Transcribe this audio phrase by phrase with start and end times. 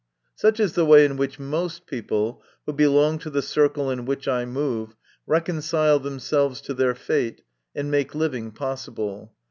[0.33, 4.27] Such is the way in which most people, who belong to the circle in which
[4.27, 4.95] I move,
[5.27, 7.43] reconcile themselves to their fate,
[7.75, 9.29] and make living pos sible.